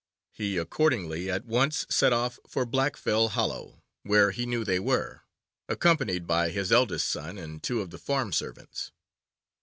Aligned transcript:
He 0.31 0.57
accordingly 0.57 1.29
at 1.29 1.45
once 1.45 1.85
set 1.87 2.11
off 2.11 2.39
for 2.47 2.65
Blackfell 2.65 3.29
Hollow, 3.33 3.83
where 4.01 4.31
he 4.31 4.47
knew 4.47 4.63
they 4.63 4.79
were, 4.79 5.21
accompanied 5.69 6.25
by 6.25 6.49
his 6.49 6.71
eldest 6.71 7.07
son 7.07 7.37
and 7.37 7.61
two 7.61 7.81
of 7.81 7.91
the 7.91 7.99
farm 7.99 8.33
servants. 8.33 8.91